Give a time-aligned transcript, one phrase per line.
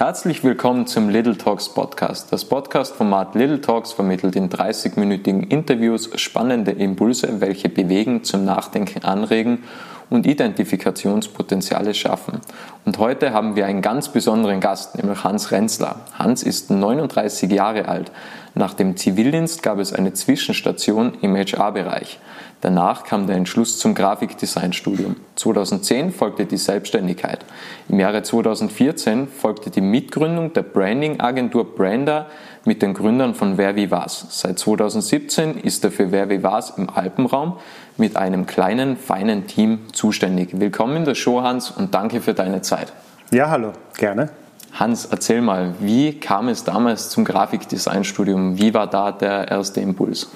[0.00, 2.32] Herzlich willkommen zum Little Talks Podcast.
[2.32, 9.64] Das Podcast-Format Little Talks vermittelt in 30-minütigen Interviews spannende Impulse, welche bewegen, zum Nachdenken anregen
[10.10, 12.40] und Identifikationspotenziale schaffen.
[12.84, 16.00] Und heute haben wir einen ganz besonderen Gast, nämlich Hans Renzler.
[16.18, 18.10] Hans ist 39 Jahre alt.
[18.54, 22.18] Nach dem Zivildienst gab es eine Zwischenstation im HR-Bereich.
[22.60, 25.16] Danach kam der Entschluss zum Grafikdesignstudium.
[25.36, 27.44] 2010 folgte die Selbstständigkeit.
[27.88, 32.26] Im Jahre 2014 folgte die Mitgründung der Branding-Agentur Brander
[32.64, 34.26] mit den Gründern von Wer wie was.
[34.30, 37.58] Seit 2017 ist er für Wer wie was im Alpenraum
[37.96, 40.60] mit einem kleinen, feinen Team zuständig.
[40.60, 42.92] Willkommen in der Show, Hans, und danke für deine Zeit.
[43.30, 44.30] Ja, hallo, gerne.
[44.72, 48.58] Hans, erzähl mal, wie kam es damals zum Grafikdesignstudium?
[48.58, 50.30] Wie war da der erste Impuls?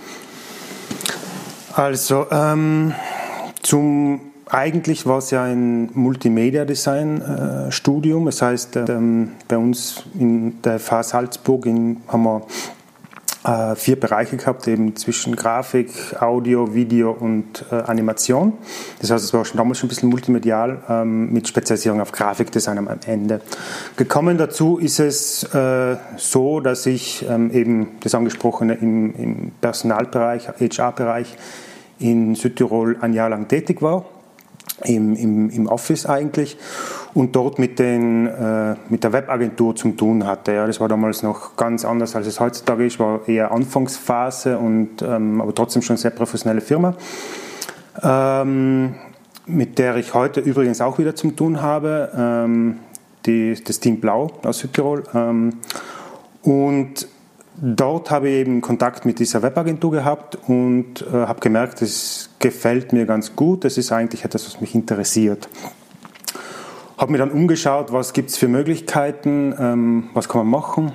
[1.75, 2.95] Also ähm,
[3.62, 8.27] zum eigentlich war es ja ein Multimedia-Design-Studium.
[8.27, 12.43] das heißt, ähm, bei uns in der FH Salzburg in, haben wir
[13.45, 18.55] äh, vier Bereiche gehabt, eben zwischen Grafik, Audio, Video und äh, Animation.
[19.00, 22.78] Das heißt, es war schon damals schon ein bisschen multimedial ähm, mit Spezialisierung auf Grafikdesign
[22.78, 23.41] am Ende.
[23.97, 30.48] Gekommen dazu ist es äh, so, dass ich ähm, eben das angesprochene im, im Personalbereich,
[30.48, 31.37] HR-Bereich
[31.98, 34.05] in Südtirol ein Jahr lang tätig war,
[34.84, 36.57] im, im, im Office eigentlich,
[37.15, 40.53] und dort mit, den, äh, mit der Webagentur zu tun hatte.
[40.53, 45.03] Ja, das war damals noch ganz anders, als es heutzutage ist, war eher Anfangsphase, und,
[45.03, 46.95] ähm, aber trotzdem schon sehr professionelle Firma.
[48.03, 48.97] Ähm,
[49.47, 52.78] mit der ich heute übrigens auch wieder zu tun habe, ähm,
[53.27, 55.05] die, das Team Blau aus Südtirol.
[55.15, 55.59] Ähm,
[56.43, 57.06] und
[57.56, 62.92] Dort habe ich eben Kontakt mit dieser Webagentur gehabt und äh, habe gemerkt, es gefällt
[62.92, 63.64] mir ganz gut.
[63.64, 65.48] Das ist eigentlich etwas, was mich interessiert.
[66.98, 70.92] Habe mir dann umgeschaut, was gibt es für Möglichkeiten, ähm, was kann man machen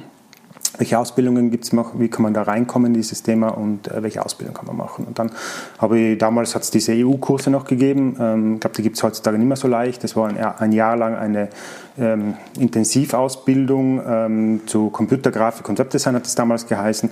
[0.79, 4.25] welche Ausbildungen gibt es, wie kann man da reinkommen in dieses Thema und äh, welche
[4.25, 5.05] Ausbildung kann man machen.
[5.05, 5.29] Und dann
[5.77, 9.03] habe ich, damals hat es diese EU-Kurse noch gegeben, ähm, ich glaube, die gibt es
[9.03, 10.03] heutzutage nicht mehr so leicht.
[10.03, 11.49] Das war ein, ein Jahr lang eine
[11.99, 17.09] ähm, Intensivausbildung ähm, zu Computergrafik und Webdesign hat es damals geheißen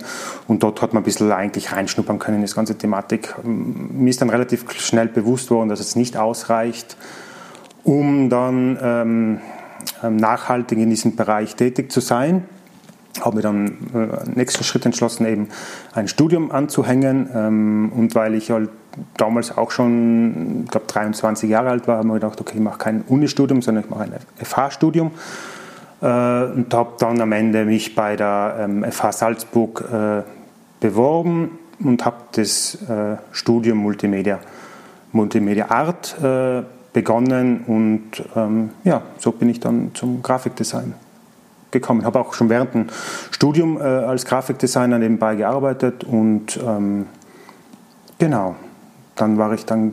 [0.48, 3.34] und dort hat man ein bisschen eigentlich reinschnuppern können in das ganze Thematik.
[3.44, 6.96] Ähm, mir ist dann relativ schnell bewusst worden, dass es nicht ausreicht,
[7.84, 9.40] um dann ähm,
[10.02, 12.44] ähm, nachhaltig in diesem Bereich tätig zu sein
[13.20, 15.48] habe mir dann äh, nächsten Schritt entschlossen, eben
[15.92, 17.28] ein Studium anzuhängen.
[17.34, 18.70] Ähm, und weil ich halt
[19.16, 22.62] damals auch schon, ich glaube 23 Jahre alt war, habe ich mir gedacht, okay, ich
[22.62, 24.12] mache kein Unistudium, sondern ich mache ein
[24.44, 25.10] FH-Studium.
[26.00, 30.22] Äh, und habe dann am Ende mich bei der ähm, FH Salzburg äh,
[30.80, 34.38] beworben und habe das äh, Studium Multimedia,
[35.12, 40.94] Multimedia Art äh, begonnen und ähm, ja, so bin ich dann zum Grafikdesign
[41.70, 42.00] gekommen.
[42.00, 42.86] Ich habe auch schon während dem
[43.30, 47.06] Studium äh, als Grafikdesigner nebenbei gearbeitet und ähm,
[48.18, 48.56] genau,
[49.16, 49.92] dann war ich dann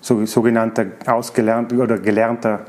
[0.00, 2.60] so, sogenannter ausgelernter oder gelernter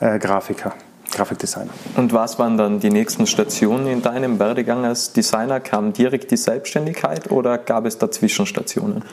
[0.00, 0.72] äh, Grafiker.
[1.12, 1.70] Grafikdesigner.
[1.96, 5.60] Und was waren dann die nächsten Stationen in deinem Werdegang als Designer?
[5.60, 9.04] Kam direkt die Selbstständigkeit oder gab es dazwischen Stationen?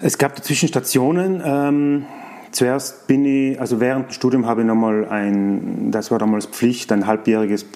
[0.00, 1.42] Es gab dazwischen Stationen.
[1.44, 2.06] Ähm,
[2.52, 6.92] zuerst bin ich, also während dem Studium habe ich nochmal ein, das war damals Pflicht,
[6.92, 7.66] ein halbjähriges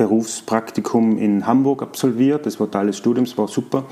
[0.00, 2.46] Berufspraktikum in Hamburg absolviert.
[2.46, 3.84] Das war Teil des Studiums, war super.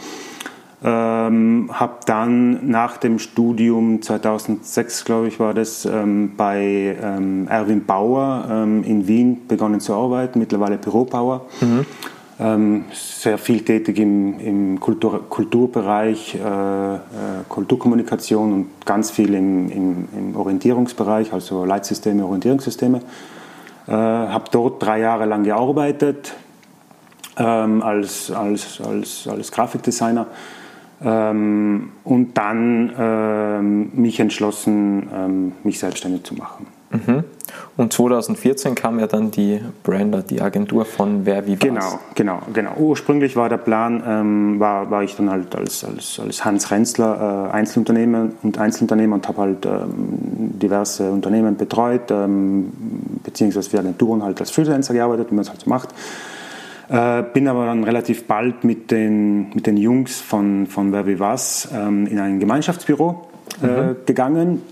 [0.82, 7.84] Ähm, habe dann nach dem Studium 2006, glaube ich, war das ähm, bei ähm, Erwin
[7.84, 11.44] Bauer ähm, in Wien begonnen zu arbeiten, mittlerweile Bürobauer.
[11.60, 11.84] Mhm.
[12.40, 16.98] Ähm, sehr viel tätig im, im Kultur, Kulturbereich, äh, äh,
[17.50, 23.02] Kulturkommunikation und ganz viel im, im, im Orientierungsbereich, also Leitsysteme, Orientierungssysteme.
[23.88, 26.34] Äh, habe dort drei Jahre lang gearbeitet
[27.38, 30.26] ähm, als, als, als, als Grafikdesigner
[31.02, 36.66] ähm, und dann ähm, mich entschlossen, ähm, mich selbstständig zu machen.
[36.90, 37.24] Mhm.
[37.76, 41.60] Und 2014 kam ja dann die Brander, die Agentur von Wer wie was.
[41.60, 42.72] Genau, genau, genau.
[42.76, 47.50] Ursprünglich war der Plan, ähm, war, war ich dann halt als, als, als Hans Renzler
[47.50, 49.78] äh, Einzelunternehmer und Einzelunternehmer und habe halt ähm,
[50.58, 52.72] diverse Unternehmen betreut, ähm,
[53.22, 55.90] beziehungsweise für Agenturen halt als Freelancer gearbeitet, wie man es halt so macht.
[56.88, 61.20] Äh, bin aber dann relativ bald mit den, mit den Jungs von, von Wer wie
[61.20, 63.28] was ähm, in ein Gemeinschaftsbüro
[63.62, 63.96] äh, mhm.
[64.06, 64.62] gegangen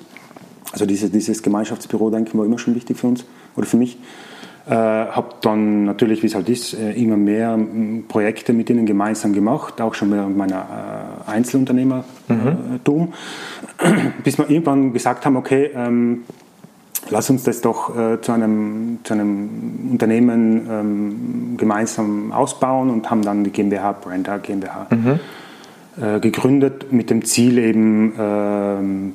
[0.72, 3.24] also diese, dieses Gemeinschaftsbüro, denke ich, war immer schon wichtig für uns
[3.56, 3.98] oder für mich.
[4.68, 7.58] Äh, habe dann natürlich, wie es halt ist, äh, immer mehr
[8.08, 14.12] Projekte mit ihnen gemeinsam gemacht, auch schon während meiner äh, Einzelunternehmertum, mhm.
[14.24, 16.24] bis wir irgendwann gesagt haben, okay, ähm,
[17.10, 23.22] lass uns das doch äh, zu, einem, zu einem Unternehmen ähm, gemeinsam ausbauen und haben
[23.22, 25.20] dann die GmbH, Brenda GmbH, mhm.
[26.02, 29.14] äh, gegründet mit dem Ziel eben ähm,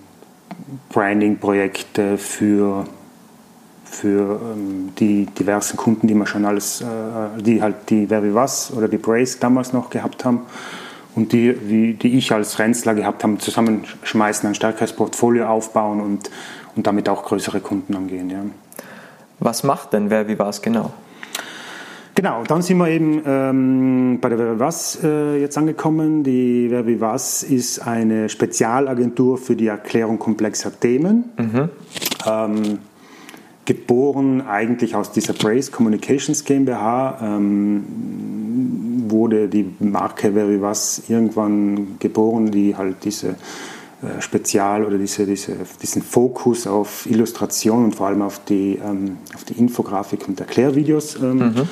[0.89, 2.85] Branding-Projekte für,
[3.85, 8.33] für ähm, die diversen Kunden, die wir schon alles, äh, die halt die Wer wie
[8.33, 10.41] was oder die Brace damals noch gehabt haben
[11.15, 16.29] und die, wie, die ich als Renzler gehabt habe, zusammenschmeißen, ein stärkeres Portfolio aufbauen und,
[16.75, 18.29] und damit auch größere Kunden angehen.
[18.29, 18.43] Ja.
[19.39, 20.91] Was macht denn Wer wie was genau?
[22.13, 26.23] Genau, dann sind wir eben ähm, bei der was äh, jetzt angekommen.
[26.23, 26.69] Die
[26.99, 31.31] was ist eine Spezialagentur für die Erklärung komplexer Themen.
[31.37, 31.69] Mhm.
[32.27, 32.79] Ähm,
[33.65, 37.17] geboren eigentlich aus dieser Brace Communications GmbH.
[37.21, 37.83] Ähm,
[39.07, 43.35] wurde die Marke Very Was irgendwann geboren, die halt diese
[44.19, 49.43] Spezial- oder diese, diese, diesen Fokus auf Illustration und vor allem auf die, ähm, auf
[49.43, 51.69] die Infografik und Erklärvideos ähm, mhm.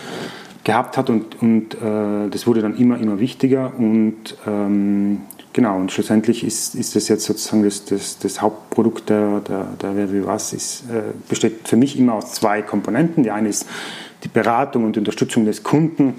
[0.64, 5.22] gehabt hat und, und äh, das wurde dann immer, immer wichtiger und ähm,
[5.54, 9.96] genau, und schlussendlich ist, ist das jetzt sozusagen das, das, das Hauptprodukt der, der, der
[9.96, 13.24] Wer wie was, ist, äh, besteht für mich immer aus zwei Komponenten.
[13.24, 13.66] Die eine ist
[14.24, 16.16] die Beratung und Unterstützung des Kunden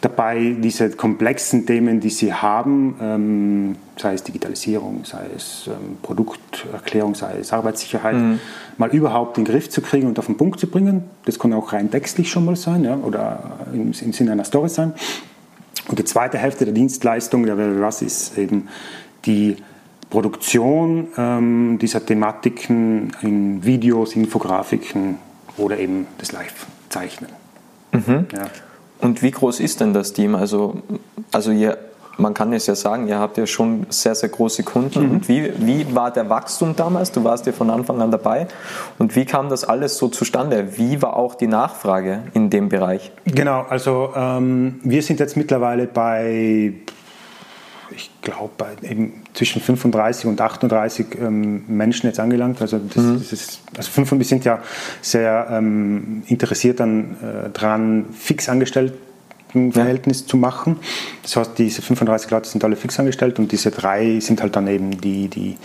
[0.00, 7.14] dabei, diese komplexen Themen, die sie haben, ähm, sei es Digitalisierung, sei es ähm, Produkterklärung,
[7.14, 8.40] sei es Arbeitssicherheit, mhm.
[8.78, 11.04] mal überhaupt in den Griff zu kriegen und auf den Punkt zu bringen.
[11.26, 14.68] Das kann auch rein textlich schon mal sein ja, oder im, im Sinne einer Story
[14.70, 14.94] sein.
[15.88, 18.68] Und die zweite Hälfte der Dienstleistung der WWWAS ist eben
[19.26, 19.56] die
[20.08, 25.18] Produktion ähm, dieser Thematiken in Videos, Infografiken
[25.56, 27.30] oder eben das Live-Zeichnen.
[27.92, 28.26] Mhm.
[28.32, 28.46] Ja.
[29.00, 30.34] Und wie groß ist denn das Team?
[30.34, 30.82] Also,
[31.32, 31.78] also ihr,
[32.18, 35.06] man kann es ja sagen, ihr habt ja schon sehr, sehr große Kunden.
[35.06, 35.10] Mhm.
[35.10, 37.12] Und wie, wie war der Wachstum damals?
[37.12, 38.46] Du warst ja von Anfang an dabei.
[38.98, 40.76] Und wie kam das alles so zustande?
[40.76, 43.10] Wie war auch die Nachfrage in dem Bereich?
[43.24, 46.74] Genau, also ähm, wir sind jetzt mittlerweile bei
[47.94, 52.60] ich glaube, eben zwischen 35 und 38 ähm, Menschen jetzt angelangt.
[52.60, 53.18] Also, das, mhm.
[53.18, 54.60] das ist, also 500, wir sind ja
[55.02, 58.92] sehr ähm, interessiert an, äh, dran, fix angestellt
[59.72, 60.26] Verhältnis ja.
[60.28, 60.76] zu machen.
[61.22, 64.68] Das heißt, diese 35 Leute sind alle fix angestellt und diese drei sind halt dann
[64.68, 65.56] eben die, die,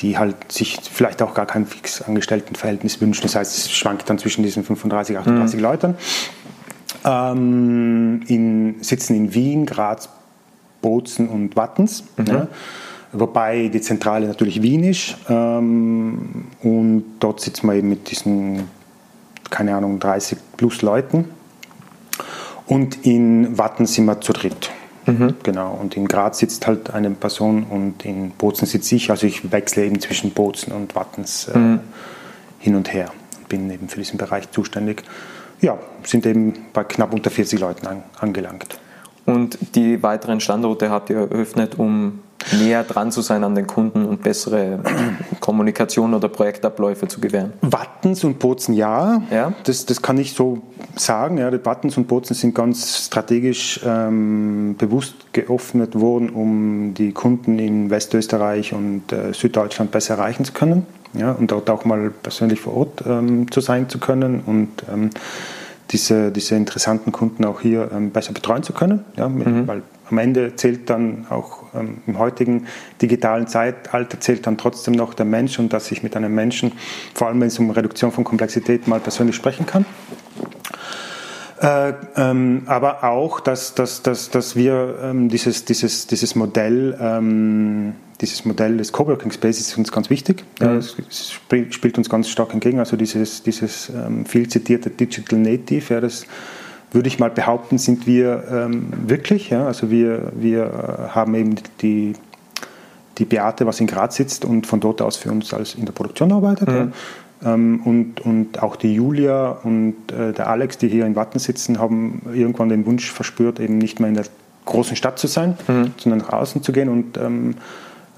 [0.00, 3.22] die halt sich vielleicht auch gar kein fix angestellten Verhältnis wünschen.
[3.22, 5.62] Das heißt, es schwankt dann zwischen diesen 35, 38 mhm.
[5.62, 5.94] Leuten.
[7.04, 10.08] Ähm, in, sitzen in Wien, Graz,
[10.82, 12.04] Bozen und Wattens.
[12.18, 12.26] Mhm.
[12.26, 12.48] Ja,
[13.12, 15.16] wobei die Zentrale natürlich Wien ist.
[15.28, 18.68] Ähm, und dort sitzen wir eben mit diesen,
[19.48, 21.24] keine Ahnung, 30 plus Leuten.
[22.66, 24.70] Und in Watten sind wir zu dritt.
[25.06, 25.34] Mhm.
[25.42, 25.76] Genau.
[25.80, 29.10] Und in Graz sitzt halt eine Person und in Bozen sitze ich.
[29.10, 31.80] Also ich wechsle eben zwischen Bozen und Wattens äh, mhm.
[32.58, 33.10] hin und her.
[33.48, 35.02] Bin eben für diesen Bereich zuständig.
[35.60, 38.78] Ja, sind eben bei knapp unter 40 Leuten an, angelangt.
[39.24, 42.20] Und die weiteren Standorte habt ihr eröffnet, um
[42.58, 44.80] näher dran zu sein an den Kunden und bessere
[45.40, 47.52] Kommunikation oder Projektabläufe zu gewähren?
[47.60, 49.52] Wattens und Bozen ja, ja?
[49.64, 50.58] Das, das kann ich so
[50.96, 51.38] sagen.
[51.38, 57.58] Ja, die Wattens und Bozen sind ganz strategisch ähm, bewusst geöffnet worden, um die Kunden
[57.58, 62.60] in Westösterreich und äh, Süddeutschland besser erreichen zu können ja, und dort auch mal persönlich
[62.60, 65.10] vor Ort ähm, zu sein zu können und ähm,
[65.90, 69.04] diese, diese interessanten Kunden auch hier ähm, besser betreuen zu können.
[69.16, 69.66] Ja, mhm.
[69.66, 72.66] Weil am Ende zählt dann auch ähm, im heutigen
[73.00, 76.72] digitalen Zeitalter zählt dann trotzdem noch der Mensch und dass ich mit einem Menschen,
[77.14, 79.84] vor allem wenn es um Reduktion von Komplexität mal persönlich sprechen kann.
[81.60, 87.94] Äh, ähm, aber auch, dass, dass, dass, dass wir ähm, dieses, dieses, dieses Modell ähm,
[88.22, 90.44] dieses Modell des Coworking Spaces ist uns ganz wichtig.
[90.60, 90.78] Mhm.
[90.78, 90.96] Es
[91.70, 92.78] spielt uns ganz stark entgegen.
[92.78, 96.24] Also dieses, dieses ähm, viel zitierte Digital Native, ja, das
[96.92, 99.50] würde ich mal behaupten, sind wir ähm, wirklich.
[99.50, 99.66] Ja.
[99.66, 102.12] Also wir, wir haben eben die,
[103.18, 105.92] die Beate, was in Graz sitzt und von dort aus für uns als in der
[105.92, 106.68] Produktion arbeitet.
[106.68, 106.74] Mhm.
[107.42, 107.54] Ja.
[107.54, 111.80] Ähm, und, und auch die Julia und äh, der Alex, die hier in Watten sitzen,
[111.80, 114.26] haben irgendwann den Wunsch verspürt, eben nicht mehr in der
[114.64, 115.92] großen Stadt zu sein, mhm.
[115.96, 117.54] sondern nach außen zu gehen und ähm,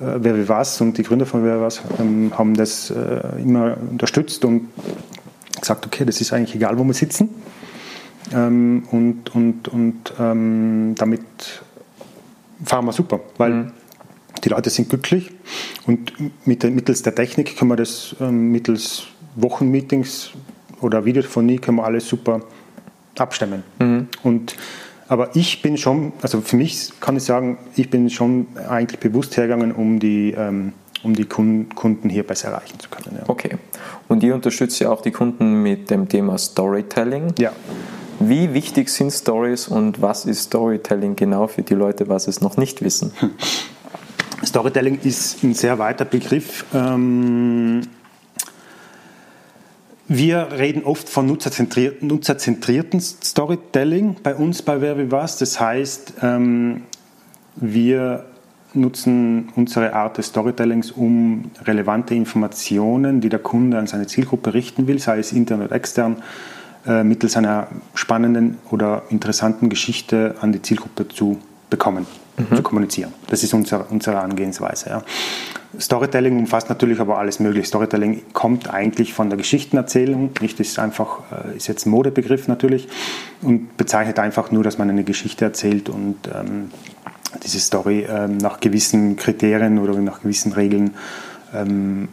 [0.00, 3.40] äh, Wer wie was und die Gründer von Wer wie was ähm, haben das äh,
[3.40, 4.68] immer unterstützt und
[5.60, 7.30] gesagt, okay, das ist eigentlich egal, wo wir sitzen.
[8.32, 11.22] Ähm, und und, und ähm, damit
[12.64, 13.72] fahren wir super, weil mhm.
[14.42, 15.30] die Leute sind glücklich
[15.86, 16.12] und
[16.46, 19.04] mit der, mittels der Technik können wir das ähm, mittels
[19.36, 20.30] Wochenmeetings
[20.80, 22.42] oder Videophonie können wir alles super
[23.18, 23.62] abstimmen.
[23.78, 24.08] Mhm.
[24.22, 24.56] Und
[25.08, 29.36] aber ich bin schon, also für mich kann ich sagen, ich bin schon eigentlich bewusst
[29.36, 33.18] hergegangen, um die, ähm, um die Kunden hier besser erreichen zu können.
[33.18, 33.24] Ja.
[33.28, 33.58] Okay.
[34.08, 37.34] Und ihr unterstützt ja auch die Kunden mit dem Thema Storytelling.
[37.38, 37.52] Ja.
[38.20, 42.56] Wie wichtig sind Stories und was ist Storytelling genau für die Leute, was es noch
[42.56, 43.12] nicht wissen?
[44.44, 46.64] Storytelling ist ein sehr weiter Begriff.
[46.72, 47.82] Ähm,
[50.06, 55.38] wir reden oft von nutzerzentrierten, nutzerzentrierten Storytelling bei uns bei Wer wie was.
[55.38, 56.82] Das heißt, ähm,
[57.56, 58.26] wir
[58.74, 64.86] nutzen unsere Art des Storytellings, um relevante Informationen, die der Kunde an seine Zielgruppe richten
[64.86, 66.22] will, sei es intern oder extern,
[66.86, 71.38] äh, mittels einer spannenden oder interessanten Geschichte an die Zielgruppe zu
[71.70, 72.56] bekommen, mhm.
[72.56, 73.12] zu kommunizieren.
[73.28, 74.90] Das ist unser, unsere Angehensweise.
[74.90, 75.02] Ja.
[75.78, 77.66] Storytelling umfasst natürlich aber alles mögliche.
[77.66, 82.88] Storytelling kommt eigentlich von der Geschichtenerzählung, nicht ist einfach, äh, ist jetzt ein Modebegriff natürlich
[83.42, 86.70] und bezeichnet einfach nur, dass man eine Geschichte erzählt und ähm,
[87.42, 90.94] diese Story ähm, nach gewissen Kriterien oder nach gewissen Regeln
[91.54, 92.08] ähm,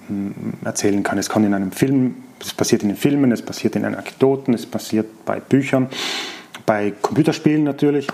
[0.63, 1.17] erzählen kann.
[1.17, 4.65] Es kann in einem Film, es passiert in den Filmen, es passiert in Anekdoten, es
[4.65, 5.89] passiert bei Büchern,
[6.65, 8.07] bei Computerspielen natürlich.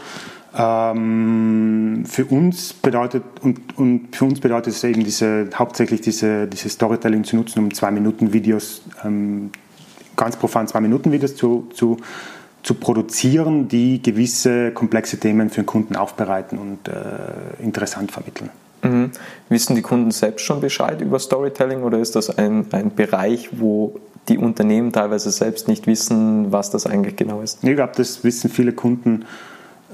[0.60, 6.70] Ähm, für uns bedeutet und, und für uns bedeutet es eben diese, hauptsächlich diese, diese
[6.70, 9.52] Storytelling zu nutzen, um zwei Minuten Videos, ähm,
[10.16, 11.98] ganz profan zwei Minuten Videos zu, zu,
[12.64, 18.50] zu produzieren, die gewisse komplexe Themen für den Kunden aufbereiten und äh, interessant vermitteln.
[18.82, 19.12] Mhm.
[19.50, 24.00] Wissen die Kunden selbst schon Bescheid über Storytelling oder ist das ein, ein Bereich, wo
[24.28, 27.64] die Unternehmen teilweise selbst nicht wissen, was das eigentlich genau ist?
[27.64, 29.26] Ich glaube, das wissen viele Kunden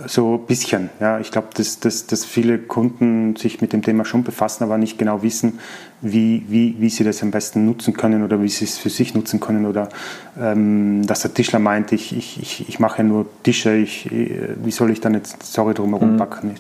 [0.08, 0.90] so ein bisschen.
[1.00, 4.78] Ja, ich glaube, dass, dass, dass viele Kunden sich mit dem Thema schon befassen, aber
[4.78, 5.60] nicht genau wissen,
[6.02, 9.14] wie, wie, wie sie das am besten nutzen können oder wie sie es für sich
[9.14, 9.66] nutzen können.
[9.66, 9.90] Oder
[10.40, 14.72] ähm, dass der Tischler meint, ich, ich, ich, ich mache ja nur Tische, ich, wie
[14.72, 16.50] soll ich dann jetzt Sorry drumherum packen?
[16.50, 16.56] Mhm.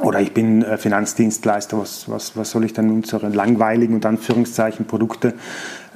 [0.00, 4.86] Oder ich bin äh, Finanzdienstleister, was, was, was soll ich dann unsere langweiligen und Anführungszeichen
[4.86, 5.34] Produkte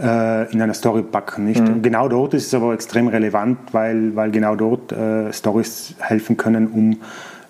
[0.00, 1.44] äh, in einer Story packen?
[1.44, 1.60] Nicht?
[1.60, 1.82] Mhm.
[1.82, 6.66] Genau dort ist es aber extrem relevant, weil, weil genau dort äh, Stories helfen können,
[6.66, 7.00] um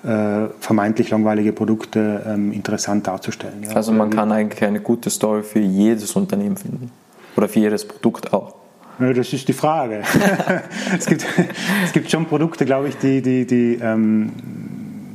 [0.05, 3.63] äh, vermeintlich langweilige Produkte ähm, interessant darzustellen.
[3.63, 3.71] Ja.
[3.71, 6.91] Also man kann eigentlich eine gute Story für jedes Unternehmen finden
[7.37, 8.57] oder für jedes Produkt auch.
[8.99, 10.03] Ja, das ist die Frage.
[10.99, 11.25] es, gibt,
[11.85, 14.33] es gibt schon Produkte, glaube ich, die, die, die ähm,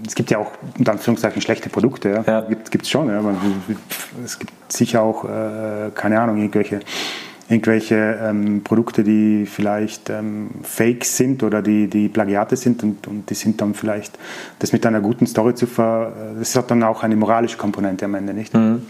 [0.07, 2.23] es gibt ja auch unter Anführungszeichen schlechte Produkte, ja.
[2.25, 2.41] ja.
[2.41, 3.21] Gibt es schon, ja.
[4.23, 6.79] Es gibt sicher auch, äh, keine Ahnung, irgendwelche,
[7.49, 13.29] irgendwelche ähm, Produkte, die vielleicht ähm, Fakes sind oder die, die Plagiate sind und, und
[13.29, 14.17] die sind dann vielleicht,
[14.59, 18.15] das mit einer guten Story zu ver, das hat dann auch eine moralische Komponente am
[18.15, 18.53] Ende, nicht?
[18.53, 18.83] Mhm.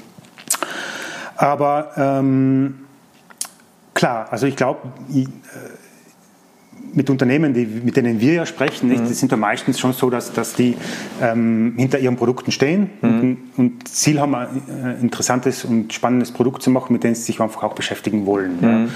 [1.36, 2.86] Aber ähm,
[3.94, 4.80] klar, also ich glaube,
[5.14, 5.26] äh,
[6.98, 9.08] mit Unternehmen, die, mit denen wir ja sprechen, nicht, mhm.
[9.08, 10.76] die sind ja meistens schon so, dass, dass die
[11.22, 13.20] ähm, hinter ihren Produkten stehen mhm.
[13.20, 17.22] und, und, Ziel haben, ein äh, interessantes und spannendes Produkt zu machen, mit dem sie
[17.22, 18.58] sich einfach auch beschäftigen wollen.
[18.60, 18.68] Mhm.
[18.68, 18.88] Ja.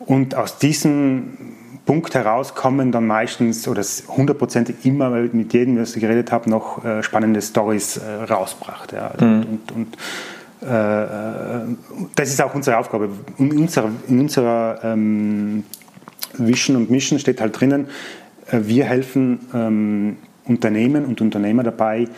[0.00, 1.36] Und aus diesem
[1.84, 6.48] Punkt heraus kommen dann meistens oder hundertprozentig immer, weil mit jedem, was ich geredet habe,
[6.48, 8.92] noch äh, spannende Stories äh, rausbracht.
[8.92, 9.12] Ja.
[9.20, 9.46] Mhm.
[9.50, 9.96] Und, und
[10.62, 11.76] äh, äh,
[12.14, 13.10] das ist auch unsere Aufgabe.
[13.38, 15.64] In unserer, in unserer ähm,
[16.38, 17.86] Vision und Mission steht halt drinnen,
[18.50, 22.08] äh, wir helfen ähm, Unternehmen und Unternehmer dabei,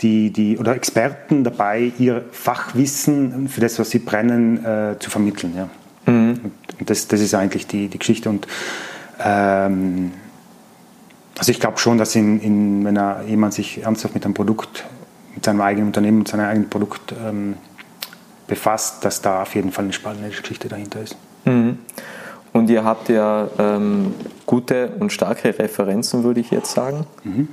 [0.00, 5.54] die, die, oder Experten dabei, ihr Fachwissen für das, was sie brennen, äh, zu vermitteln.
[5.56, 5.68] Ja.
[6.10, 6.40] Mhm.
[6.78, 8.30] Und das, das ist eigentlich die, die Geschichte.
[8.30, 8.46] Und
[9.22, 10.12] ähm,
[11.38, 14.84] also ich glaube schon, dass in, in, wenn er, jemand sich ernsthaft mit einem Produkt,
[15.34, 17.54] mit seinem eigenen Unternehmen, mit seinem eigenen Produkt ähm,
[18.46, 21.16] befasst, dass da auf jeden Fall eine spannende Geschichte dahinter ist.
[21.44, 21.78] Mhm.
[22.52, 24.14] Und ihr habt ja ähm,
[24.46, 27.06] gute und starke Referenzen, würde ich jetzt sagen.
[27.22, 27.48] Mhm.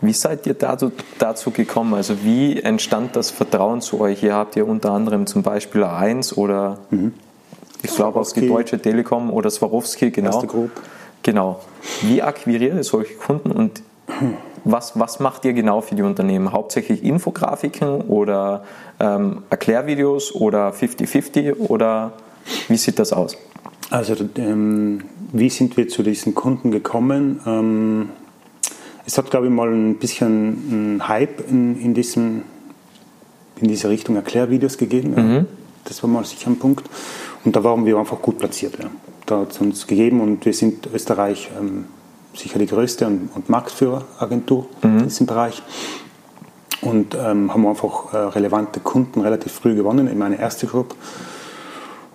[0.00, 1.94] Wie seid ihr dazu, dazu gekommen?
[1.94, 4.22] Also wie entstand das Vertrauen zu euch?
[4.22, 7.14] Ihr habt ja unter anderem zum Beispiel A1 oder mhm.
[7.82, 10.30] ich glaube auch die Deutsche Telekom oder Swarovski, genau.
[11.22, 11.60] Genau.
[12.02, 13.82] Wie akquiriert ihr solche Kunden und
[14.64, 16.52] was, was macht ihr genau für die Unternehmen?
[16.52, 18.64] Hauptsächlich Infografiken oder
[19.00, 22.12] ähm, Erklärvideos oder 50-50 oder
[22.68, 23.36] wie sieht das aus?
[23.94, 27.40] Also ähm, wie sind wir zu diesen Kunden gekommen?
[27.46, 28.08] Ähm,
[29.06, 32.42] es hat, glaube ich, mal ein bisschen einen Hype in, in, diesem,
[33.60, 35.14] in dieser Richtung Erklärvideos gegeben.
[35.14, 35.46] Mhm.
[35.84, 36.90] Das war mal sicher ein Punkt.
[37.44, 38.78] Und da waren wir einfach gut platziert.
[38.82, 38.90] Ja.
[39.26, 41.84] Da hat es uns gegeben und wir sind Österreich ähm,
[42.34, 44.98] sicher die größte und, und Marktführeragentur mhm.
[44.98, 45.62] in diesem Bereich.
[46.80, 50.96] Und ähm, haben einfach äh, relevante Kunden relativ früh gewonnen in meine erste Gruppe.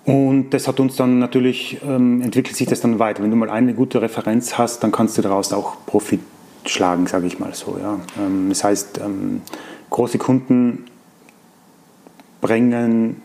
[0.09, 3.21] Und das hat uns dann natürlich, ähm, entwickelt sich das dann weiter.
[3.21, 6.21] Wenn du mal eine gute Referenz hast, dann kannst du daraus auch Profit
[6.65, 7.77] schlagen, sage ich mal so.
[7.79, 7.99] Ja.
[8.17, 9.41] Ähm, das heißt, ähm,
[9.91, 10.85] große Kunden
[12.41, 13.21] bringen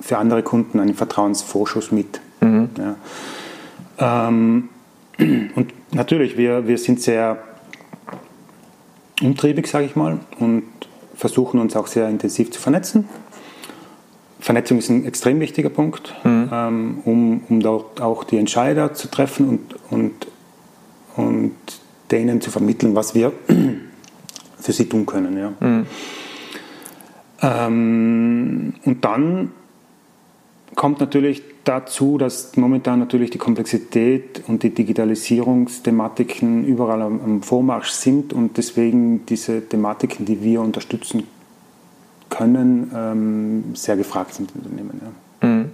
[0.00, 2.20] für andere Kunden einen Vertrauensvorschuss mit.
[2.40, 2.70] Mhm.
[2.78, 2.96] Ja.
[3.98, 4.68] Ähm,
[5.54, 7.38] und natürlich, wir, wir sind sehr
[9.20, 10.64] umtriebig, sage ich mal, und
[11.14, 13.06] versuchen uns auch sehr intensiv zu vernetzen.
[14.42, 16.48] Vernetzung ist ein extrem wichtiger Punkt, mhm.
[16.52, 20.26] ähm, um, um dort auch die Entscheider zu treffen und, und,
[21.14, 21.54] und
[22.10, 23.32] denen zu vermitteln, was wir
[24.58, 25.38] für sie tun können.
[25.38, 25.52] Ja.
[25.60, 25.86] Mhm.
[27.40, 29.52] Ähm, und dann
[30.74, 37.90] kommt natürlich dazu, dass momentan natürlich die Komplexität und die Digitalisierungsthematiken überall am, am Vormarsch
[37.90, 41.28] sind und deswegen diese Thematiken, die wir unterstützen
[42.36, 45.00] können, ähm, sehr gefragt sind in Unternehmen.
[45.02, 45.48] Ja.
[45.48, 45.70] Mhm.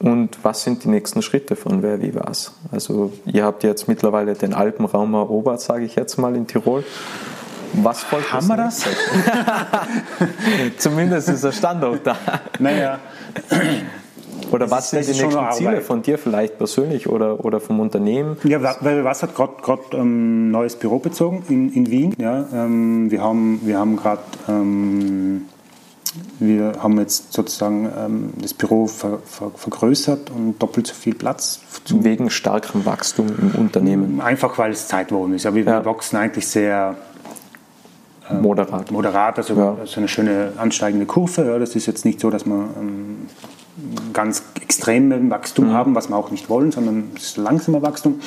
[0.00, 2.54] Und was sind die nächsten Schritte von Wer wie was?
[2.72, 6.84] Also ihr habt jetzt mittlerweile den Alpenraum erobert, sage ich jetzt mal in Tirol.
[7.74, 8.84] Was folgt Haben wir das?
[10.78, 12.16] Zumindest ist der Standort da.
[12.58, 12.98] Naja.
[14.50, 17.78] Oder das was ist, sind die nächsten Ziele von dir vielleicht persönlich oder, oder vom
[17.78, 18.36] Unternehmen?
[18.44, 22.14] Ja, weil was hat gerade ein ähm, neues Büro bezogen in, in Wien.
[22.18, 25.42] Ja, ähm, wir haben, wir haben gerade ähm,
[26.38, 31.60] wir haben jetzt sozusagen ähm, das Büro ver, ver, vergrößert und doppelt so viel Platz.
[31.88, 34.20] Wegen starkem Wachstum im Unternehmen?
[34.20, 35.46] Einfach weil es Zeit geworden ist.
[35.46, 35.80] Aber wir, ja.
[35.80, 36.96] wir wachsen eigentlich sehr
[38.28, 38.90] ähm, moderat.
[38.90, 39.76] Moderat, also ja.
[39.84, 41.46] so eine schöne ansteigende Kurve.
[41.46, 41.58] Ja.
[41.58, 43.28] Das ist jetzt nicht so, dass wir ähm,
[44.12, 45.72] ganz extreme Wachstum mhm.
[45.72, 48.20] haben, was wir auch nicht wollen, sondern es ist langsamer Wachstum.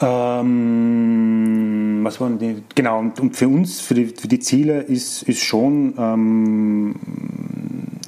[0.00, 2.62] Ähm, was waren die?
[2.74, 6.96] Genau, und, für uns, für die, für die Ziele ist, ist schon ähm,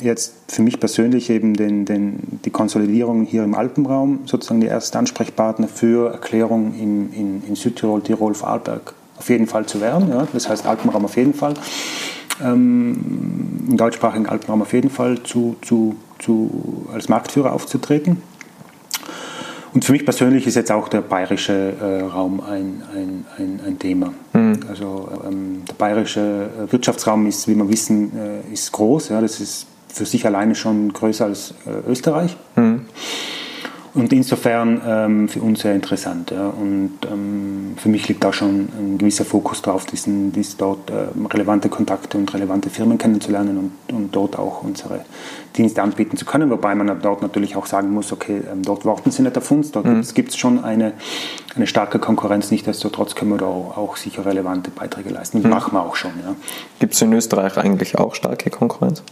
[0.00, 4.98] jetzt für mich persönlich eben den, den, die Konsolidierung hier im Alpenraum, sozusagen die erste
[4.98, 10.08] Ansprechpartner für Erklärung in, in, in Südtirol, Tirol, Vorarlberg auf jeden Fall zu werden.
[10.10, 10.28] Ja?
[10.32, 11.54] Das heißt Alpenraum auf jeden Fall.
[12.42, 18.22] Ähm, Im deutschsprachigen Alpenraum auf jeden Fall zu, zu, zu, als Marktführer aufzutreten.
[19.74, 23.78] Und für mich persönlich ist jetzt auch der bayerische äh, Raum ein, ein, ein, ein
[23.78, 24.12] Thema.
[24.32, 24.60] Mhm.
[24.68, 26.20] Also ähm, der bayerische
[26.68, 29.10] äh, Wirtschaftsraum ist, wie wir wissen, äh, ist groß.
[29.10, 32.36] Ja, das ist für sich alleine schon größer als äh, Österreich.
[32.56, 32.86] Mhm.
[33.98, 36.30] Und insofern ähm, für uns sehr interessant.
[36.30, 36.46] Ja.
[36.50, 41.08] Und ähm, für mich liegt da schon ein gewisser Fokus drauf, diesen, dies dort äh,
[41.32, 45.00] relevante Kontakte und relevante Firmen kennenzulernen und, und dort auch unsere
[45.56, 46.48] Dienste anbieten zu können.
[46.48, 49.72] Wobei man dort natürlich auch sagen muss, okay, ähm, dort warten sie nicht auf uns,
[49.72, 50.04] dort mhm.
[50.14, 50.92] gibt es schon eine,
[51.56, 52.52] eine starke Konkurrenz.
[52.52, 55.42] Nichtsdestotrotz können wir da auch, sicher relevante Beiträge leisten.
[55.42, 55.48] Mhm.
[55.48, 56.12] machen wir auch schon.
[56.24, 56.36] Ja.
[56.78, 59.02] Gibt es in Österreich eigentlich auch starke Konkurrenz?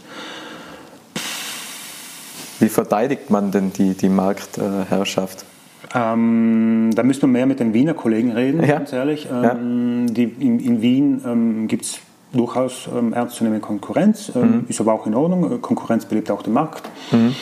[2.59, 5.45] Wie verteidigt man denn die, die Marktherrschaft?
[5.93, 8.77] Ähm, da müsste man mehr mit den Wiener Kollegen reden, ja.
[8.77, 9.27] ganz ehrlich.
[9.31, 10.13] Ähm, ja.
[10.13, 11.99] die, in, in Wien ähm, gibt es
[12.33, 14.65] durchaus ähm, ernstzunehmende Konkurrenz, ähm, mhm.
[14.67, 15.61] ist aber auch in Ordnung.
[15.61, 16.89] Konkurrenz belebt auch den Markt.
[17.11, 17.35] Mhm.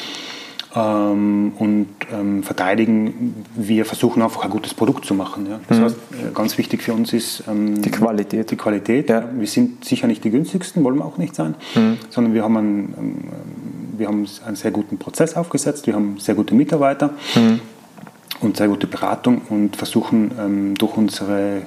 [0.76, 5.48] Ähm, und ähm, verteidigen, wir versuchen einfach ein gutes Produkt zu machen.
[5.50, 5.60] Ja.
[5.70, 5.84] Das mhm.
[5.84, 8.52] heißt, äh, ganz wichtig für uns ist ähm, die Qualität.
[8.52, 9.10] Die Qualität.
[9.10, 9.24] Ja.
[9.34, 11.98] Wir sind sicher nicht die günstigsten, wollen wir auch nicht sein, mhm.
[12.10, 13.16] sondern wir haben, einen, ähm,
[13.98, 17.60] wir haben einen sehr guten Prozess aufgesetzt, wir haben sehr gute Mitarbeiter mhm.
[18.42, 21.64] und sehr gute Beratung und versuchen ähm, durch unsere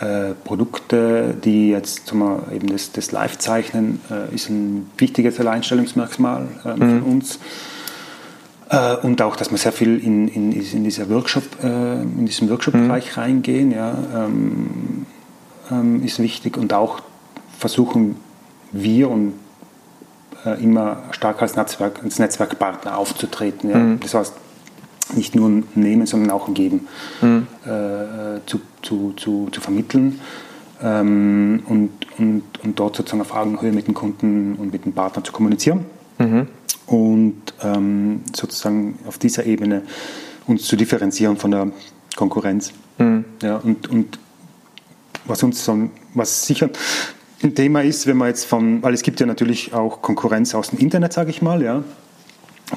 [0.00, 6.48] äh, Produkte, die jetzt zum Beispiel eben das, das Live-Zeichnen äh, ist ein wichtiges Alleinstellungsmerkmal
[6.64, 7.02] äh, für mhm.
[7.04, 7.38] uns
[8.72, 12.48] äh, und auch, dass wir sehr viel in, in, in, dieser Workshop, äh, in diesen
[12.48, 13.22] Workshop-Bereich mhm.
[13.22, 15.06] reingehen, ja, ähm,
[15.70, 16.56] ähm, ist wichtig.
[16.56, 17.00] Und auch
[17.58, 18.16] versuchen
[18.72, 19.32] wir und äh,
[20.50, 23.70] immer stark als, Netzwerk, als Netzwerkpartner aufzutreten.
[23.70, 23.78] Ja.
[23.78, 24.00] Mhm.
[24.00, 24.34] Das heißt,
[25.14, 26.86] nicht nur ein Nehmen, sondern auch ein Geben
[27.20, 27.46] mhm.
[27.64, 30.20] äh, zu, zu, zu, zu vermitteln.
[30.82, 35.24] Ähm, und, und, und dort sozusagen auf Augenhöhe mit den Kunden und mit den Partnern
[35.24, 35.86] zu kommunizieren.
[36.18, 36.48] Mhm
[36.86, 39.82] und ähm, sozusagen auf dieser Ebene
[40.46, 41.68] uns zu differenzieren von der
[42.16, 42.72] Konkurrenz.
[42.98, 43.24] Mhm.
[43.42, 44.18] Ja, und, und
[45.24, 46.68] was uns so, was sicher
[47.44, 50.70] ein Thema ist, wenn man jetzt von, weil es gibt ja natürlich auch Konkurrenz aus
[50.70, 51.82] dem Internet, sage ich mal, ja.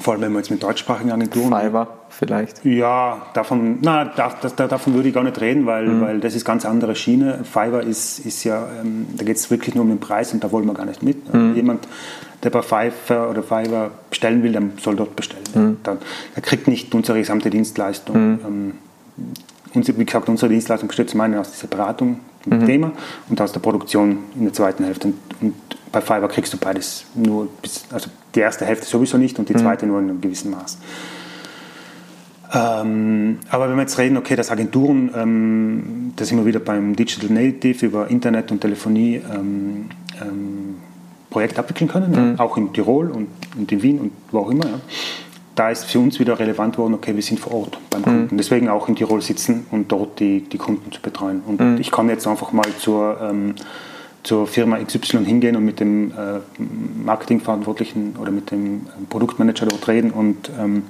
[0.00, 1.48] Vor allem, wenn man jetzt mit deutschsprachigen Agenturen.
[1.48, 2.64] Fiverr vielleicht?
[2.64, 6.00] Ja, davon, na, da, da, davon würde ich gar nicht reden, weil, mhm.
[6.02, 7.40] weil das ist ganz andere Schiene.
[7.44, 10.52] Fiverr ist, ist ja, ähm, da geht es wirklich nur um den Preis und da
[10.52, 11.32] wollen wir gar nicht mit.
[11.32, 11.54] Mhm.
[11.54, 11.88] Jemand,
[12.42, 15.44] der bei Fiverr oder Fiverr bestellen will, der soll dort bestellen.
[15.54, 15.76] Mhm.
[15.82, 15.98] Dann,
[16.34, 18.32] er kriegt nicht unsere gesamte Dienstleistung.
[18.32, 18.38] Mhm.
[18.46, 18.72] Ähm,
[19.74, 22.66] wie gesagt, unsere Dienstleistung besteht zum einen aus dieser Beratung mhm.
[22.66, 22.92] Thema
[23.28, 25.08] und aus der Produktion in der zweiten Hälfte.
[25.08, 25.54] Und, und
[25.92, 29.54] bei Fiverr kriegst du beides nur, bis, also die erste Hälfte sowieso nicht und die
[29.54, 29.58] mhm.
[29.58, 30.78] zweite nur in einem gewissen Maß.
[32.54, 36.94] Ähm, aber wenn wir jetzt reden, okay, dass Agenturen, ähm, da sind wir wieder beim
[36.94, 39.86] Digital Native über Internet und Telefonie, ähm,
[40.20, 40.76] ähm
[41.28, 42.40] Projekt abwickeln können, mhm.
[42.40, 43.28] auch in Tirol und,
[43.58, 44.64] und, in Wien und wo auch immer.
[44.64, 44.80] Ja.
[45.56, 48.34] Da ist für uns wieder relevant worden, okay, wir sind vor Ort beim Kunden.
[48.34, 48.36] Mhm.
[48.36, 51.42] Deswegen auch in Tirol sitzen und dort die, die Kunden zu betreuen.
[51.46, 51.80] Und mhm.
[51.80, 53.54] ich kann jetzt einfach mal zur, ähm,
[54.22, 56.40] zur Firma XY hingehen und mit dem äh,
[57.02, 60.82] Marketingverantwortlichen oder mit dem Produktmanager dort reden und ähm,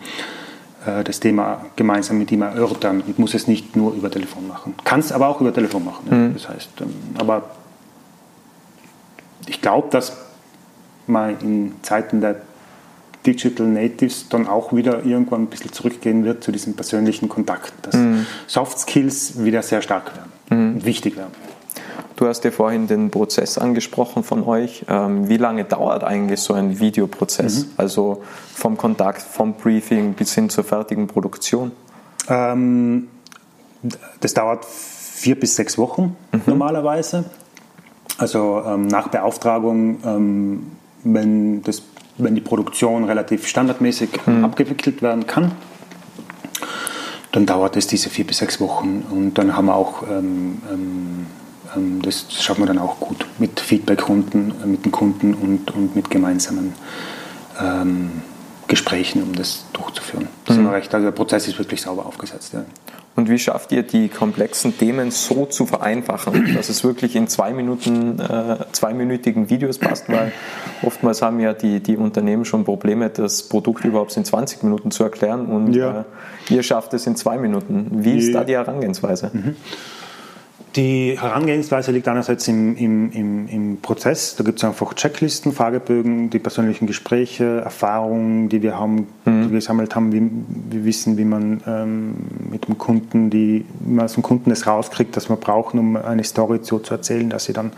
[0.84, 4.74] äh, das Thema gemeinsam mit ihm erörtern und muss es nicht nur über Telefon machen.
[4.82, 6.06] Kann es aber auch über Telefon machen.
[6.10, 6.34] Mhm.
[6.34, 7.50] Das heißt, ähm, aber
[9.46, 10.16] ich glaube, dass
[11.06, 12.40] man in Zeiten der
[13.26, 17.94] Digital Natives dann auch wieder irgendwann ein bisschen zurückgehen wird zu diesem persönlichen Kontakt, dass
[17.94, 18.26] mhm.
[18.46, 20.74] Soft Skills wieder sehr stark werden mhm.
[20.76, 21.32] und wichtig werden.
[22.16, 24.86] Du hast ja vorhin den Prozess angesprochen von euch.
[24.88, 27.66] Ähm, wie lange dauert eigentlich so ein Videoprozess?
[27.66, 27.70] Mhm.
[27.76, 28.22] Also
[28.54, 31.72] vom Kontakt, vom Briefing bis hin zur fertigen Produktion?
[32.28, 33.08] Ähm,
[34.20, 36.40] das dauert vier bis sechs Wochen mhm.
[36.46, 37.26] normalerweise.
[38.16, 40.66] Also ähm, nach Beauftragung, ähm,
[41.04, 41.82] wenn, das,
[42.18, 44.44] wenn die Produktion relativ standardmäßig mhm.
[44.44, 45.52] abgewickelt werden kann,
[47.32, 51.26] dann dauert es diese vier bis sechs Wochen und dann haben wir auch ähm, ähm
[51.76, 55.96] ähm, das schaffen wir dann auch gut mit Feedbackrunden äh, mit den Kunden und, und
[55.96, 56.74] mit gemeinsamen
[57.60, 58.22] ähm,
[58.68, 60.28] Gesprächen, um das durchzuführen.
[60.44, 60.68] Das mhm.
[60.68, 62.52] recht, also der Prozess ist wirklich sauber aufgesetzt.
[62.52, 62.64] Ja.
[63.16, 67.52] Und wie schafft ihr die komplexen Themen so zu vereinfachen, dass es wirklich in zwei
[67.54, 70.10] Minuten, äh, zweiminütigen Videos passt?
[70.10, 70.32] Weil
[70.82, 75.02] oftmals haben ja die, die Unternehmen schon Probleme, das Produkt überhaupt in 20 Minuten zu
[75.02, 76.04] erklären und ja.
[76.50, 77.88] äh, ihr schafft es in zwei Minuten.
[77.90, 79.30] Wie ist da die Herangehensweise?
[79.32, 79.56] Mhm.
[80.76, 84.36] Die Herangehensweise liegt einerseits im, im, im, im Prozess.
[84.36, 89.44] Da gibt es einfach Checklisten, Fragebögen, die persönlichen Gespräche, Erfahrungen, die wir haben, mhm.
[89.44, 90.12] die wir gesammelt haben.
[90.12, 90.30] Wie,
[90.70, 92.14] wir wissen, wie man ähm,
[92.50, 95.96] mit dem Kunden, die, wie man aus dem Kunden das rauskriegt, das wir brauchen, um
[95.96, 97.72] eine Story so zu erzählen, dass sie dann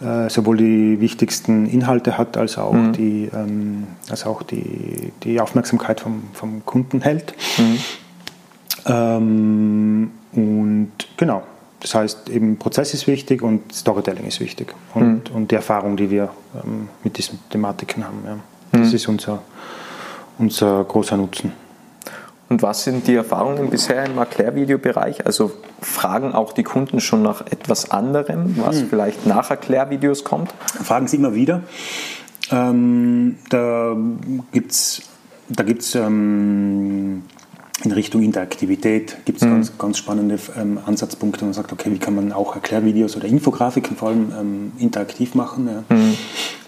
[0.00, 2.92] äh, sowohl die wichtigsten Inhalte hat, als auch mhm.
[2.92, 7.34] die, ähm, als auch die, die Aufmerksamkeit vom, vom Kunden hält.
[7.58, 7.78] Mhm.
[8.86, 11.42] Ähm, und genau,
[11.80, 15.36] das heißt, eben Prozess ist wichtig und Storytelling ist wichtig und, mhm.
[15.36, 16.30] und die Erfahrung, die wir
[16.62, 18.18] ähm, mit diesen Thematiken haben.
[18.24, 18.38] Ja.
[18.72, 18.94] Das mhm.
[18.94, 19.42] ist unser,
[20.38, 21.52] unser großer Nutzen.
[22.48, 25.24] Und was sind die Erfahrungen bisher im Erklärvideobereich?
[25.24, 28.88] Also fragen auch die Kunden schon nach etwas anderem, was mhm.
[28.88, 30.52] vielleicht nach Erklärvideos kommt?
[30.82, 31.62] Fragen sie immer wieder.
[32.50, 33.96] Ähm, da
[34.50, 35.02] gibt es
[35.50, 37.24] da gibt's, ähm,
[37.84, 39.52] in Richtung Interaktivität gibt es mhm.
[39.52, 41.44] ganz, ganz spannende ähm, Ansatzpunkte.
[41.44, 45.68] Man sagt, okay, wie kann man auch Erklärvideos oder Infografiken vor allem ähm, interaktiv machen?
[45.68, 45.96] Ja.
[45.96, 46.16] Mhm.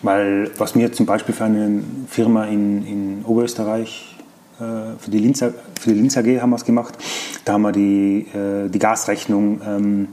[0.02, 4.16] Weil was mir zum Beispiel für eine Firma in, in Oberösterreich,
[4.58, 6.94] äh, für, die Linz, für die Linz AG haben wir es gemacht,
[7.44, 10.08] da haben wir die, äh, die Gasrechnung ähm,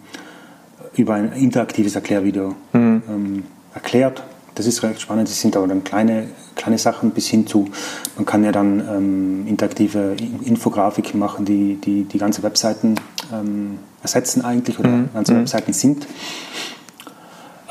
[0.96, 3.02] über ein interaktives Erklärvideo mhm.
[3.08, 4.24] Ähm, erklärt
[4.56, 5.30] das ist recht spannend.
[5.30, 7.70] Das sind aber dann kleine, kleine Sachen bis hin zu,
[8.16, 12.96] man kann ja dann ähm, interaktive Infografiken machen, die die, die ganze Webseiten
[13.34, 15.10] ähm, ersetzen eigentlich oder mhm.
[15.14, 15.40] ganze mhm.
[15.40, 16.08] Webseiten sind.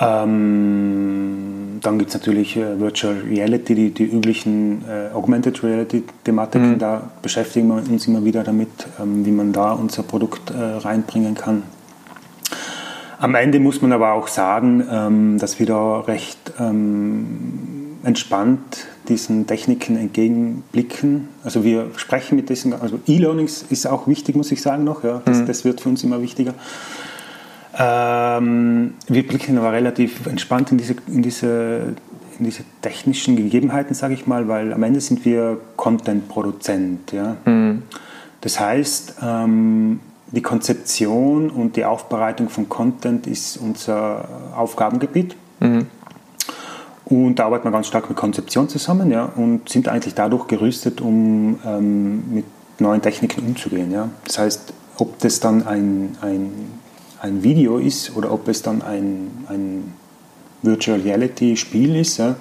[0.01, 6.73] Ähm, dann gibt es natürlich äh, Virtual Reality, die, die üblichen äh, Augmented Reality-Thematiken.
[6.73, 6.79] Mhm.
[6.79, 8.69] Da beschäftigen wir uns immer wieder damit,
[9.01, 11.64] ähm, wie man da unser Produkt äh, reinbringen kann.
[13.19, 19.47] Am Ende muss man aber auch sagen, ähm, dass wir da recht ähm, entspannt diesen
[19.47, 21.29] Techniken entgegenblicken.
[21.43, 25.21] Also wir sprechen mit diesen, also E-Learnings ist auch wichtig, muss ich sagen noch, ja,
[25.25, 25.47] das, mhm.
[25.47, 26.55] das wird für uns immer wichtiger.
[27.77, 31.95] Ähm, wir blicken aber relativ entspannt in diese, in diese,
[32.39, 37.13] in diese technischen Gegebenheiten, sage ich mal, weil am Ende sind wir Content-Produzent.
[37.13, 37.37] Ja?
[37.45, 37.83] Mhm.
[38.41, 45.37] Das heißt, ähm, die Konzeption und die Aufbereitung von Content ist unser Aufgabengebiet.
[45.61, 45.87] Mhm.
[47.07, 51.01] Und da arbeiten wir ganz stark mit Konzeption zusammen ja, und sind eigentlich dadurch gerüstet,
[51.01, 52.45] um ähm, mit
[52.79, 53.91] neuen Techniken umzugehen.
[53.91, 54.11] Ja.
[54.25, 56.53] Das heißt, ob das dann ein, ein,
[57.23, 59.95] ein Video ist oder ob es dann ein, ein
[60.61, 62.37] Virtual Reality Spiel ist, ja,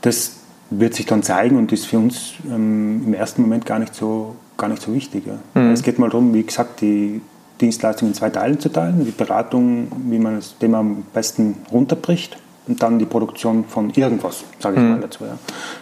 [0.00, 0.32] das
[0.70, 4.36] wird sich dann zeigen und ist für uns ähm, im ersten Moment gar nicht so
[4.58, 5.24] gar nicht so wichtig.
[5.26, 5.60] Ja.
[5.60, 5.72] Mhm.
[5.72, 7.22] Es geht mal darum, wie gesagt, die
[7.60, 9.04] Dienstleistung in zwei Teilen zu teilen.
[9.04, 14.44] Die Beratung, wie man das Thema am besten runterbricht und dann die Produktion von irgendwas,
[14.58, 14.90] sage ich mhm.
[14.90, 15.24] mal dazu.
[15.24, 15.38] Ja.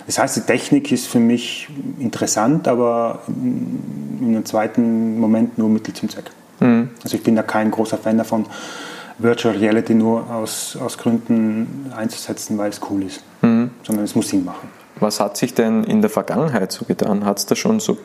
[0.07, 5.93] Das heißt, die Technik ist für mich interessant, aber in einem zweiten Moment nur Mittel
[5.95, 6.31] zum Zweck.
[6.61, 6.91] Mhm.
[7.03, 8.47] Also ich bin da kein großer Fan davon,
[9.19, 13.71] Virtual Reality nur aus, aus Gründen einzusetzen, weil es cool ist, mhm.
[13.83, 14.69] sondern es muss Sinn machen.
[15.01, 17.25] Was hat sich denn in der Vergangenheit so getan?
[17.25, 17.99] Hat es da schon so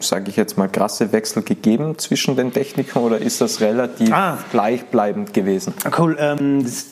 [0.00, 4.38] sage ich jetzt mal, krasse Wechsel gegeben zwischen den Techniken oder ist das relativ ah.
[4.50, 5.74] gleichbleibend gewesen?
[5.98, 6.16] Cool.
[6.18, 6.86] Ähm, das,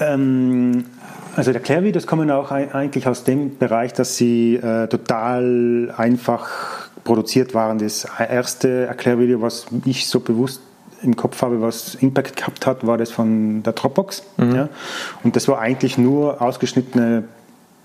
[0.00, 0.84] ähm,
[1.36, 7.54] Also der Erklärvideos kommen auch eigentlich aus dem Bereich, dass sie äh, total einfach produziert
[7.54, 7.78] waren.
[7.78, 10.60] Das erste Erklärvideo, was ich so bewusst
[11.02, 14.22] im Kopf habe, was Impact gehabt hat, war das von der Dropbox.
[14.36, 14.54] Mhm.
[14.54, 14.68] Ja.
[15.22, 17.24] Und das war eigentlich nur ausgeschnittene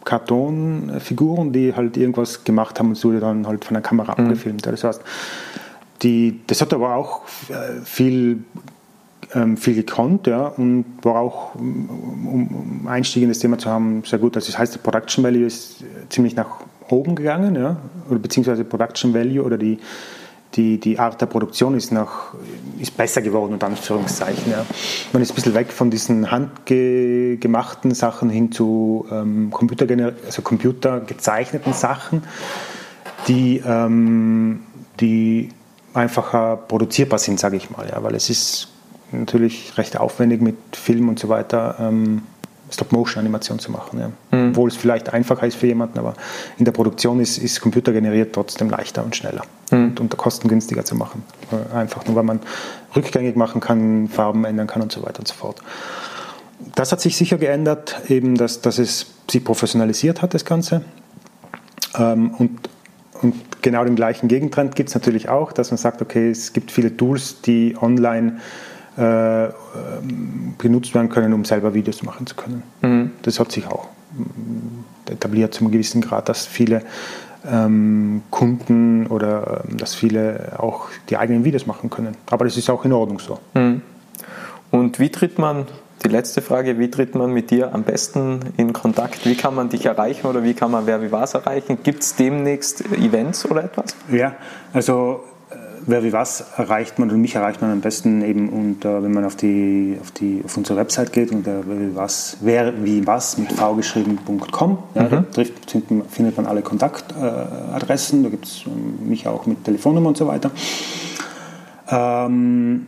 [0.06, 4.26] Kartonfiguren, die halt irgendwas gemacht haben und so dann halt von der Kamera mhm.
[4.26, 4.65] abgefilmt.
[4.65, 5.02] Das heißt,
[6.04, 8.44] die, das hat aber auch äh, viel,
[9.34, 12.28] ähm, viel gekonnt ja, und war auch, um,
[12.82, 14.36] um Einstieg in das Thema zu haben, sehr gut.
[14.36, 16.48] Also das heißt, der Production Value ist ziemlich nach
[16.89, 17.78] oben gegangen, ja,
[18.10, 19.80] oder beziehungsweise Production Value oder die,
[20.56, 22.34] die, die Art der Produktion ist, nach,
[22.80, 24.52] ist besser geworden, unter Anführungszeichen.
[24.52, 24.65] Ja.
[25.12, 29.86] Man ist ein bisschen weg von diesen handgemachten Sachen hin zu ähm, Computer
[30.26, 32.24] also computergezeichneten Sachen,
[33.28, 34.62] die, ähm,
[35.00, 35.50] die
[35.94, 37.88] einfacher produzierbar sind, sage ich mal.
[37.89, 38.70] Ja, weil es ist
[39.12, 41.76] natürlich recht aufwendig mit Film und so weiter.
[41.80, 42.24] Ähm,
[42.69, 43.99] Stop-Motion-Animation zu machen.
[43.99, 44.38] Ja.
[44.38, 44.49] Mhm.
[44.49, 46.13] Obwohl es vielleicht einfacher ist für jemanden, aber
[46.58, 49.86] in der Produktion ist, ist computergeneriert trotzdem leichter und schneller mhm.
[49.86, 51.23] und, und kostengünstiger zu machen.
[51.51, 52.39] Äh, einfach nur, weil man
[52.95, 55.62] rückgängig machen kann, Farben ändern kann und so weiter und so fort.
[56.73, 60.82] Das hat sich sicher geändert, eben, dass, dass es sich professionalisiert hat, das Ganze.
[61.97, 62.69] Ähm, und,
[63.21, 66.71] und genau den gleichen Gegentrend gibt es natürlich auch, dass man sagt, okay, es gibt
[66.71, 68.39] viele Tools, die online
[68.98, 69.48] äh,
[70.58, 72.64] genutzt werden können, um selber Videos machen zu können.
[72.82, 73.12] Mhm.
[73.24, 73.88] Das hat sich auch
[75.10, 76.82] etabliert zum gewissen Grad, dass viele
[77.50, 82.16] ähm, Kunden oder ähm, dass viele auch die eigenen Videos machen können.
[82.30, 83.40] Aber das ist auch in Ordnung so.
[83.54, 83.82] Mhm.
[84.72, 85.66] Und wie tritt man,
[86.04, 89.26] die letzte Frage, wie tritt man mit dir am besten in Kontakt?
[89.26, 91.80] Wie kann man dich erreichen oder wie kann man Wer wie was erreichen?
[91.84, 93.96] Gibt es demnächst Events oder etwas?
[94.12, 94.36] Ja,
[94.74, 95.24] also
[95.88, 99.26] wer wie was erreicht man und mich erreicht man am besten eben unter, wenn man
[99.26, 103.38] auf die, auf die auf unsere Website geht unter wer wie was, wer wie was
[103.38, 104.78] mit v geschrieben.com.
[104.95, 105.10] Ja, mhm.
[105.10, 105.71] Da trifft,
[106.10, 110.52] findet man alle Kontaktadressen, da gibt es ähm, mich auch mit Telefonnummer und so weiter.
[111.89, 112.88] Ähm,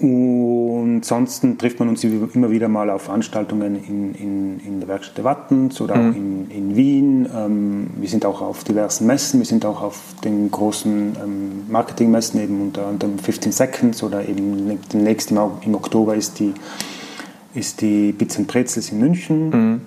[0.00, 0.57] und
[0.98, 5.24] ansonsten trifft man uns immer wieder mal auf Veranstaltungen in, in, in der Werkstatt der
[5.24, 6.10] Wattens oder mhm.
[6.10, 7.28] auch in, in Wien.
[7.34, 12.40] Ähm, wir sind auch auf diversen Messen, wir sind auch auf den großen ähm, Marketingmessen,
[12.40, 16.52] eben unter anderem 15 Seconds oder eben demnächst im, im Oktober ist die,
[17.54, 19.50] ist die Bits and Prezels in München.
[19.50, 19.80] Mhm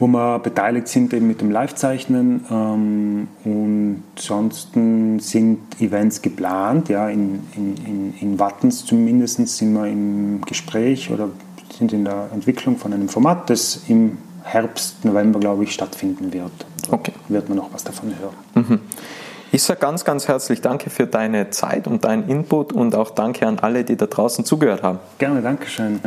[0.00, 2.44] wo wir beteiligt sind eben mit dem Live-Zeichnen.
[2.50, 10.40] Ähm, und ansonsten sind Events geplant, ja, in, in, in Wattens zumindest sind wir im
[10.46, 11.28] Gespräch oder
[11.78, 16.50] sind in der Entwicklung von einem Format, das im Herbst, November, glaube ich, stattfinden wird.
[16.84, 17.12] So okay.
[17.28, 18.66] wird man noch was davon hören.
[18.66, 18.80] Mhm.
[19.52, 23.46] Ich sage ganz, ganz herzlich Danke für deine Zeit und deinen Input und auch Danke
[23.46, 24.98] an alle, die da draußen zugehört haben.
[25.18, 26.00] Gerne, Dankeschön.